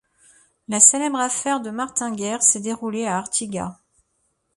La 0.67 0.79
célèbre 0.79 1.19
affaire 1.19 1.59
de 1.61 1.69
Martin 1.69 2.11
Guerre 2.11 2.41
s'est 2.41 2.59
déroulée 2.59 3.05
à 3.05 3.17
Artigat. 3.19 3.77